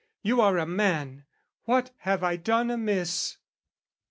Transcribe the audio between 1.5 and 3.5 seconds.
what have I done amiss?"